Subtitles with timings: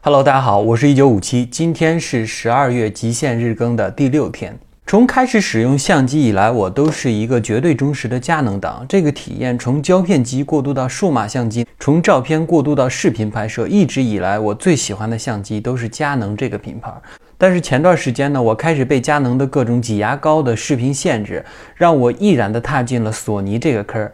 [0.00, 4.56] Hello，大家好，我是一九五七，今天是十二月极限日更的第六天。
[4.86, 8.86] 从开始使用相机以来，我都是一个绝对忠实的佳能党。
[8.88, 16.92] 这个体验从胶片机过渡到数码相机，从照片过渡到视频拍摄，一直以来我最喜欢的相机都是佳能这个品牌。
[17.36, 21.44] 但是前段时间呢，我开始被佳能的各种挤牙膏的视频限制，
[21.74, 24.08] 让我毅然的踏进了索尼这个坑。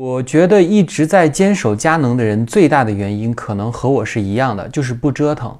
[0.00, 5.58] 我觉得一直在坚守佳能的人，最大的原因可能和我是一样的，就是不折腾。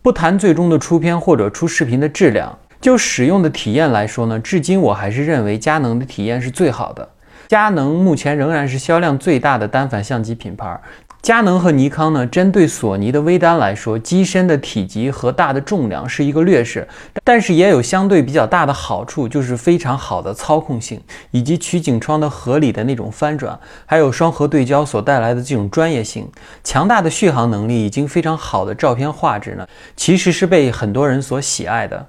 [0.00, 7.08] 不谈最终的出片或者出视频的质量，就使用的体验来说呢，至今我还是认为佳能的体验是最好的。
[7.48, 10.80] 佳能目前仍然是销量最大的单反相机品牌。
[11.26, 16.86] 佳能和尼康呢，针对索尼的微单来说，机身的体积和大的重量是一个劣势，
[17.24, 21.00] 但是也有相对比较大的好处，就是非常好的操控性，
[21.32, 26.30] 以及取景窗的合理的那种翻转，还有双核对焦所带来的这种专业性，
[26.62, 29.66] 强大的续航能力，已经非常好的照片画质呢，
[29.96, 32.06] 其实是被很多人所喜爱的。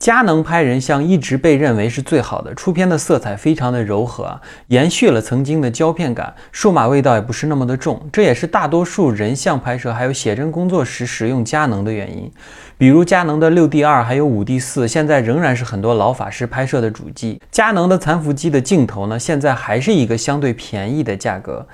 [0.00, 12.32] 佳能拍人像一直被认为是最好的，出片的色彩非常的柔和，延续了曾经的胶片感，数码味道也不是那么的重，这也是大多数人像拍摄还有写真工作时使用佳能的原因。
[12.78, 17.38] 比如佳能的六 D 二还有五 D 四，现在仍然是很多老法师拍摄的主机。
[17.50, 21.68] 佳能的残幅机的镜头呢，现在还是一个相对便宜的价格。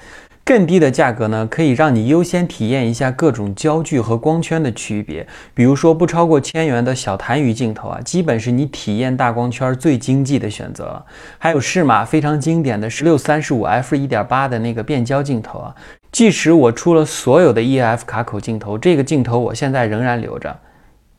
[0.47, 5.27] 更低的价格呢，可以让你优先体验一下各种焦距和光圈的区别。
[5.53, 11.05] 比如说，不超过千元的小痰盂镜头啊，基本是你体验大光圈最经济的选择。
[11.37, 15.75] 还有适马非常经典的十六三十五 f 一点八的那个变焦镜头啊，
[16.13, 20.57] 即使我出了所有的 EF 卡口镜头，这个镜头我现在仍然留着。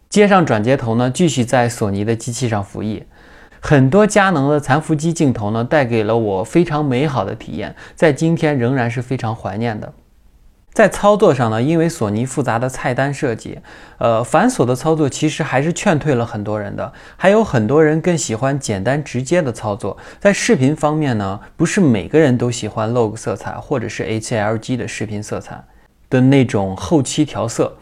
[0.07, 3.03] 接上转接头呢，继续在索尼的机器上服役。
[3.59, 9.93] 很多佳能的残幅机镜头呢，带给了我非常美好的体验，在今天仍然是非常怀念的。
[10.73, 13.57] 在操作上呢，因为索尼复杂的菜单设计，
[13.97, 16.93] 呃，繁琐的操作其实还是劝退了很多人的。
[17.15, 19.97] 还有很多人更喜欢简单直接的操作。
[20.19, 25.63] 在视频方面呢，不是每个人都喜欢 log 色彩或者是 HLG 的视频色彩
[26.11, 27.75] 的那种后期调色。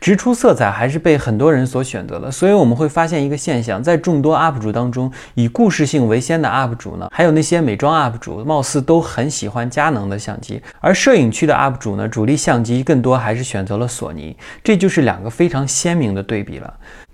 [0.00, 14.34] 直出色彩还是被很多人所选择的，所以我们会发现一个现象，在众多 UP 主当中，以故事性为先的 UP 主呢，还有那些美妆 UP 主，貌似都很喜欢佳能的相机，而摄影区的 UP 主呢，主力相机更多还是选择了索尼，
[14.64, 16.72] 这就是两个非常鲜明的对比了。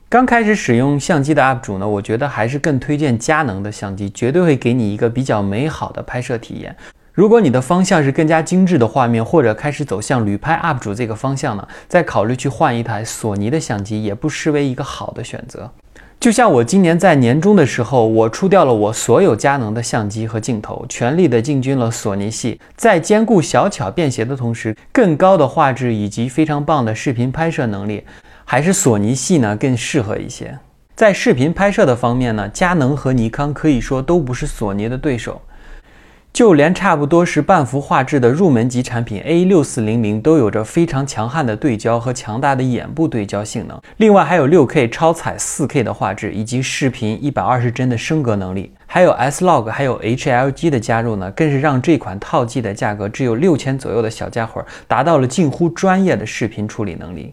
[0.08, 6.74] 刚开始使用相机的 UP 主呢，我觉得还是更推荐佳能的相机，绝对会给你一个比较美好的拍摄体验。
[7.16, 15.71] 如果你的方向是更加精致的画面，或者开始走向旅拍 UP 主这个方向呢，再考虑去换一台索尼的相机，也不失为一个好的选择。
[16.21, 28.04] 就像我今年在年终的时候，我出掉了我所有佳能的相机和镜头，全力的进军了索尼系，在兼顾小巧便携的同时，更高的画质以及非常棒的视频拍摄能力，
[28.44, 30.59] 还是索尼系呢更适合一些。
[30.94, 35.41] 在视频拍摄的方面呢，佳能和尼康可以说都不是索尼的对手。
[36.36, 57.32] 就连差不多是半幅画质的入门级产品 A 六四零零都有着非常强悍的对焦和强大的眼部对焦性能，另外还有六 K 超彩四 K 的画质以及视频一百二十帧的升格能力，还有 S Log 还有 HLG 的加入呢，更是让这款套机的价格只有六千左右的小家伙达到了近乎专业的视频处理能力。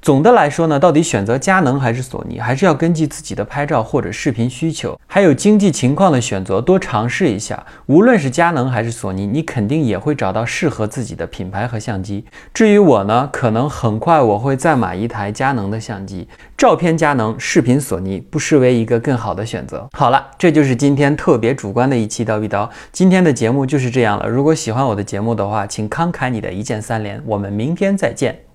[0.00, 7.66] 总的来说呢，到底选择佳能还是索尼，还是要根据自己的拍照或者视频需求，还有经济情况的选择，多尝试一下。
[7.86, 12.24] 无论是佳能还是索尼，你肯定也会找到适合自己的品牌和相机。
[12.54, 19.88] 至于我呢，可能很快我会再买一台佳能的相机，照片佳能，视频索尼，不失为一个更好的选择。
[19.92, 22.68] 好了，这就是今天特别主观的一期叨逼叨。
[22.92, 24.28] 今天的节目就是这样了。
[24.28, 27.20] 如果喜欢我的节目的话，请慷慨你的一键三连。
[27.26, 28.47] 我们明天再见。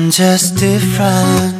[0.00, 1.57] I'm just different